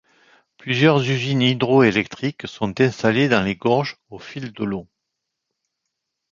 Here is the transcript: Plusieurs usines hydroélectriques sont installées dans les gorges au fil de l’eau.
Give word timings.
Plusieurs 0.57 1.07
usines 1.07 1.43
hydroélectriques 1.43 2.47
sont 2.47 2.81
installées 2.81 3.29
dans 3.29 3.43
les 3.43 3.55
gorges 3.55 3.97
au 4.09 4.17
fil 4.17 4.51
de 4.51 4.63
l’eau. 4.63 4.87